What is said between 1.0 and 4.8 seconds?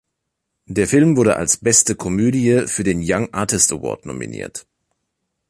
wurde als "Beste Komödie" für den Young Artist Award nominiert.